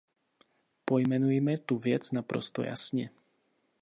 Pojmenujme 0.85 1.57
tu 1.57 1.77
věc 1.77 2.11
naprosto 2.11 2.63
jasně. 2.63 3.09